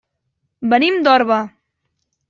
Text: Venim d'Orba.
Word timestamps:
Venim 0.73 0.97
d'Orba. 1.09 1.41